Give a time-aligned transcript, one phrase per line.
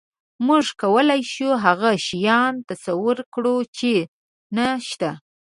[0.47, 3.91] موږ کولی شو هغه شیان تصور کړو، چې
[4.57, 5.09] نهشته.